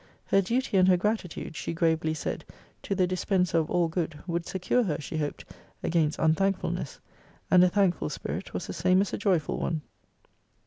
Her 0.25 0.41
duty 0.41 0.77
and 0.77 0.87
her 0.87 0.97
gratitude, 0.97 1.55
she 1.55 1.73
gravely 1.73 2.15
said, 2.15 2.43
to 2.81 2.95
the 2.95 3.05
Dispenser 3.05 3.59
of 3.59 3.69
all 3.69 3.87
good, 3.87 4.17
would 4.25 4.47
secure 4.47 4.81
her, 4.81 4.97
she 4.99 5.15
hoped, 5.15 5.45
against 5.83 6.17
unthankfulness. 6.17 6.99
And 7.51 7.63
a 7.63 7.69
thankful 7.69 8.09
spirit 8.09 8.51
was 8.51 8.65
the 8.65 8.73
same 8.73 9.01
as 9.01 9.13
a 9.13 9.19
joyful 9.19 9.59
one. 9.59 9.83